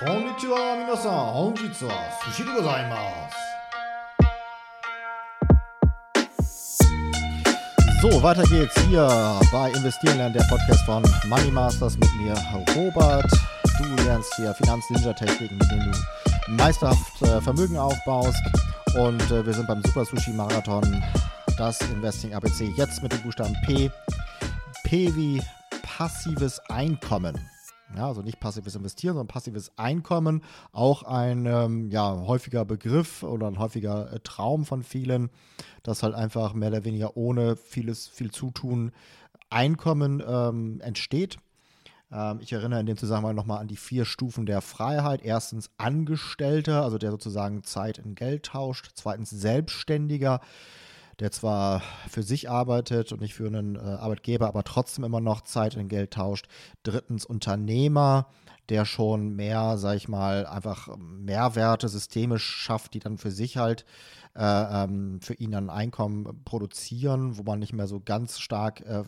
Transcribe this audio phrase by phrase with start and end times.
[0.00, 1.34] Konnichiwa, minasan.
[1.34, 1.94] Honjitsu wa
[2.24, 3.36] sushi de gozaimasu.
[8.00, 9.06] So, weiter geht's hier
[9.52, 12.34] bei Investieren lernen, der Podcast von Money Masters mit mir,
[12.74, 13.30] Robert.
[13.76, 18.42] Du lernst hier Finanz-Ninja-Techniken, mit denen du meisterhaft äh, Vermögen aufbaust.
[18.96, 21.04] Und äh, wir sind beim Super Sushi Marathon,
[21.58, 23.90] das Investing ABC, jetzt mit dem Buchstaben P.
[24.82, 25.42] P wie
[25.82, 27.49] passives Einkommen.
[27.96, 30.42] Ja, also nicht passives Investieren, sondern passives Einkommen.
[30.72, 35.30] Auch ein ähm, ja, häufiger Begriff oder ein häufiger äh, Traum von vielen,
[35.82, 38.92] dass halt einfach mehr oder weniger ohne vieles, viel Zutun
[39.52, 41.38] Einkommen ähm, entsteht.
[42.12, 45.22] Ähm, ich erinnere in dem Zusammenhang nochmal an die vier Stufen der Freiheit.
[45.22, 48.90] Erstens Angestellter, also der sozusagen Zeit in Geld tauscht.
[48.94, 50.40] Zweitens Selbstständiger
[51.20, 55.42] der zwar für sich arbeitet und nicht für einen äh, Arbeitgeber, aber trotzdem immer noch
[55.42, 56.48] Zeit in Geld tauscht.
[56.82, 58.26] Drittens Unternehmer,
[58.70, 63.84] der schon mehr, sag ich mal, einfach Mehrwerte systemisch schafft, die dann für sich halt
[64.34, 69.02] äh, ähm, für ihn dann Einkommen produzieren, wo man nicht mehr so ganz stark äh,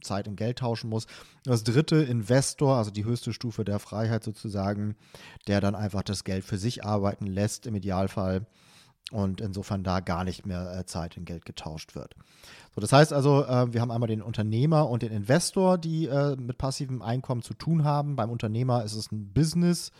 [0.00, 1.06] Zeit in Geld tauschen muss.
[1.44, 4.96] Das dritte, Investor, also die höchste Stufe der Freiheit sozusagen,
[5.46, 8.46] der dann einfach das Geld für sich arbeiten lässt, im Idealfall
[9.12, 12.14] und insofern da gar nicht mehr äh, Zeit in Geld getauscht wird.
[12.74, 16.36] So, das heißt also, äh, wir haben einmal den Unternehmer und den Investor, die äh,
[16.36, 18.16] mit passivem Einkommen zu tun haben.
[18.16, 19.92] Beim Unternehmer ist es ein Business,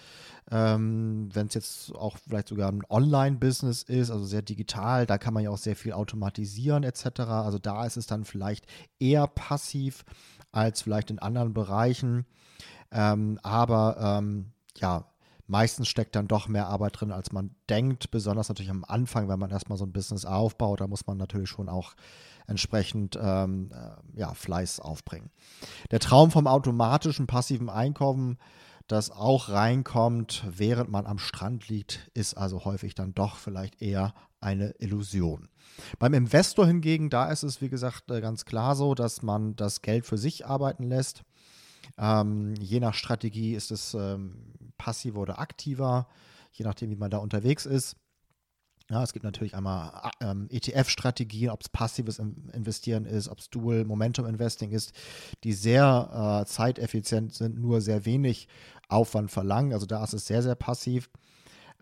[0.51, 5.35] ähm, wenn es jetzt auch vielleicht sogar ein Online-Business ist, also sehr digital, da kann
[5.35, 7.21] man ja auch sehr viel automatisieren etc.
[7.21, 8.67] Also da ist es dann vielleicht
[8.99, 10.05] eher passiv
[10.51, 12.27] als vielleicht in anderen Bereichen.
[12.91, 15.05] Ähm, aber ähm, ja,
[15.47, 19.39] meistens steckt dann doch mehr Arbeit drin, als man denkt, besonders natürlich am Anfang, wenn
[19.39, 21.95] man erstmal so ein Business aufbaut, da muss man natürlich schon auch
[22.47, 25.31] entsprechend ähm, äh, ja, Fleiß aufbringen.
[25.91, 28.39] Der Traum vom automatischen passiven Einkommen,
[28.87, 34.15] das auch reinkommt, während man am Strand liegt, ist also häufig dann doch vielleicht eher
[34.41, 35.49] eine Illusion.
[35.99, 39.83] Beim Investor hingegen, da ist es, wie gesagt, äh, ganz klar so, dass man das
[39.83, 41.23] Geld für sich arbeiten lässt.
[41.99, 46.09] Ähm, je nach Strategie ist es ähm, passiver oder aktiver,
[46.53, 47.97] je nachdem, wie man da unterwegs ist.
[48.89, 53.85] Ja, es gibt natürlich einmal ähm, ETF-Strategien, ob es passives Investieren ist, ob es Dual
[53.85, 54.93] Momentum Investing ist,
[55.43, 58.47] die sehr äh, zeiteffizient sind, nur sehr wenig
[58.89, 59.73] Aufwand verlangen.
[59.73, 61.11] Also da ist es sehr, sehr passiv.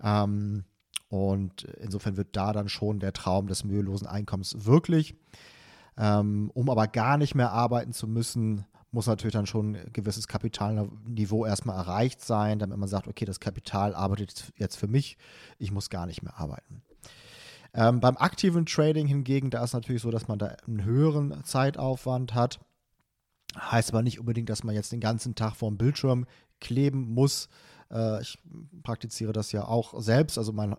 [0.03, 0.65] Ähm,
[1.09, 5.15] und insofern wird da dann schon der Traum des mühelosen Einkommens wirklich.
[5.99, 10.29] Ähm, um aber gar nicht mehr arbeiten zu müssen, muss natürlich dann schon ein gewisses
[10.29, 15.19] Kapitalniveau erstmal erreicht sein, damit man sagt, okay, das Kapital arbeitet jetzt für mich,
[15.59, 16.83] ich muss gar nicht mehr arbeiten.
[17.75, 22.35] Ähm, beim aktiven Trading hingegen, da ist natürlich so, dass man da einen höheren Zeitaufwand
[22.35, 22.61] hat.
[23.59, 26.27] Heißt aber nicht unbedingt, dass man jetzt den ganzen Tag vorm Bildschirm
[26.61, 27.49] kleben muss.
[27.91, 28.39] Äh, ich
[28.85, 30.39] praktiziere das ja auch selbst.
[30.39, 30.77] Also mein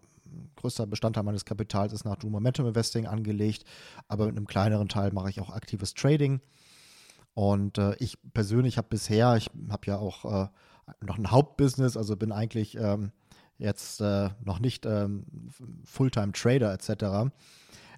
[0.55, 3.65] größter Bestandteil meines Kapitals ist nach Momentum Investing angelegt,
[4.07, 6.39] aber mit einem kleineren Teil mache ich auch aktives Trading.
[7.35, 10.47] Und äh, ich persönlich habe bisher, ich habe ja auch äh,
[11.01, 13.11] noch ein Hauptbusiness, also bin eigentlich ähm,
[13.57, 15.25] jetzt äh, noch nicht ähm,
[15.83, 17.31] Fulltime-Trader etc.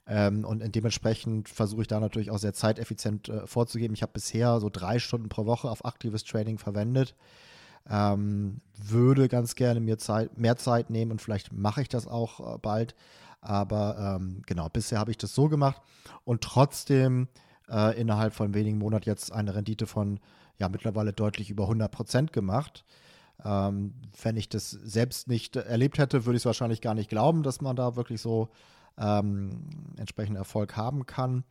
[0.08, 3.94] Ähm, und dementsprechend versuche ich da natürlich auch sehr zeiteffizient äh, vorzugeben.
[3.94, 7.16] Ich habe bisher so drei Stunden pro Woche auf aktives Trading verwendet.
[7.88, 12.56] Ähm, würde ganz gerne mir Zeit, mehr Zeit nehmen und vielleicht mache ich das auch
[12.56, 12.96] äh, bald.
[13.40, 15.82] Aber ähm, genau, bisher habe ich das so gemacht
[16.26, 17.28] und trotzdem
[17.70, 20.20] äh, innerhalb von wenigen Monaten jetzt eine Rendite von
[20.58, 22.86] ja mittlerweile deutlich über 100 Prozent gemacht.
[23.44, 27.44] Ähm, wenn ich das selbst nicht erlebt hätte, würde ich es wahrscheinlich gar nicht glauben,
[27.44, 28.50] dass man da wirklich so
[28.98, 31.44] ähm, entsprechenden Erfolg haben kann.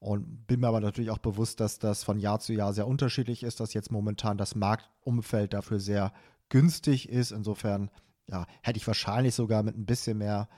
[0.00, 3.44] Und bin mir aber natürlich auch bewusst, dass das von Jahr zu Jahr sehr unterschiedlich
[3.44, 6.12] ist, dass jetzt momentan das Marktumfeld dafür sehr
[6.48, 7.30] günstig ist.
[7.30, 7.88] Insofern
[8.28, 10.48] ja, hätte ich wahrscheinlich sogar mit ein bisschen mehr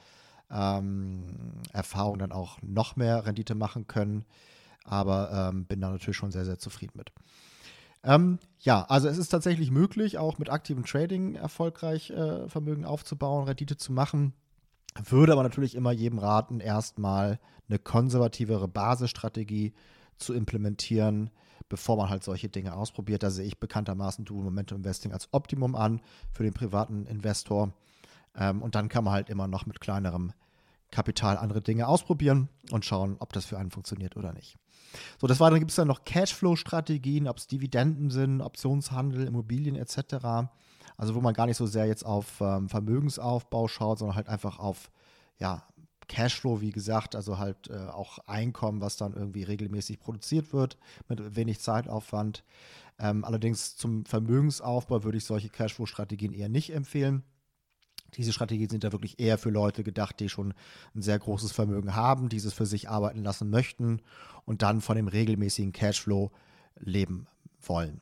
[0.50, 4.24] ähm, Erfahrung dann auch noch mehr Rendite machen können
[4.84, 7.12] aber ähm, bin da natürlich schon sehr, sehr zufrieden mit.
[8.04, 13.44] Ähm, ja, also es ist tatsächlich möglich, auch mit aktivem Trading erfolgreich äh, Vermögen aufzubauen,
[13.44, 14.34] Rendite zu machen.
[15.02, 19.72] Würde aber natürlich immer jedem raten, erstmal eine konservativere Basisstrategie
[20.18, 21.30] zu implementieren,
[21.68, 23.22] bevor man halt solche Dinge ausprobiert.
[23.22, 26.00] Da sehe ich bekanntermaßen Dual Momentum Investing als Optimum an
[26.32, 27.72] für den privaten Investor.
[28.36, 30.32] Ähm, und dann kann man halt immer noch mit kleinerem
[30.94, 34.56] Kapital andere Dinge ausprobieren und schauen, ob das für einen funktioniert oder nicht.
[35.20, 40.48] So, des Weiteren gibt es dann noch Cashflow-Strategien, ob es Dividenden sind, Optionshandel, Immobilien etc.
[40.96, 44.60] Also wo man gar nicht so sehr jetzt auf ähm, Vermögensaufbau schaut, sondern halt einfach
[44.60, 44.92] auf
[45.38, 45.64] ja,
[46.06, 51.34] Cashflow, wie gesagt, also halt äh, auch Einkommen, was dann irgendwie regelmäßig produziert wird, mit
[51.34, 52.44] wenig Zeitaufwand.
[53.00, 57.24] Ähm, allerdings zum Vermögensaufbau würde ich solche Cashflow-Strategien eher nicht empfehlen.
[58.16, 60.54] Diese Strategien sind ja wirklich eher für Leute gedacht, die schon
[60.94, 64.00] ein sehr großes Vermögen haben, dieses für sich arbeiten lassen möchten
[64.44, 66.30] und dann von dem regelmäßigen Cashflow
[66.78, 67.26] leben
[67.60, 68.00] wollen.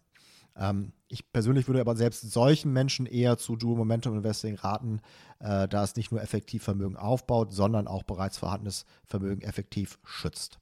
[0.57, 5.01] Ähm, ich persönlich würde aber selbst solchen Menschen eher zu Dual Momentum Investing raten,
[5.41, 10.59] äh, da es nicht nur effektiv Vermögen aufbaut, sondern auch bereits vorhandenes Vermögen effektiv schützt.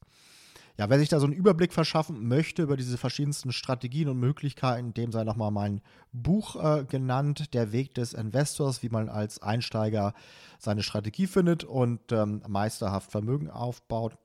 [0.80, 4.94] Ja, wer sich da so einen Überblick verschaffen möchte über diese verschiedensten Strategien und Möglichkeiten,
[4.94, 10.14] dem sei nochmal mein Buch äh, genannt, Der Weg des Investors, wie man als Einsteiger
[10.58, 14.16] seine Strategie findet und ähm, meisterhaft Vermögen aufbaut.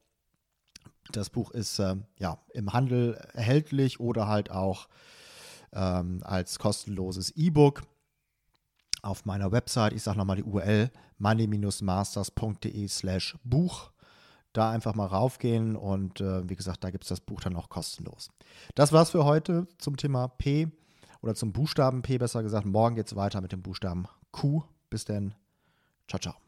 [1.11, 4.87] Das Buch ist äh, ja im Handel erhältlich oder halt auch
[5.73, 7.81] ähm, als kostenloses E-Book
[9.01, 9.91] auf meiner Website.
[9.91, 13.91] Ich sage nochmal die URL money-masters.de slash Buch
[14.57, 17.69] da einfach mal raufgehen und äh, wie gesagt, da gibt es das Buch dann auch
[17.69, 18.29] kostenlos.
[18.75, 20.67] Das war's für heute zum Thema P
[21.21, 22.65] oder zum Buchstaben P besser gesagt.
[22.65, 24.63] Morgen geht es weiter mit dem Buchstaben Q.
[24.89, 25.33] Bis denn.
[26.07, 26.44] Ciao, ciao.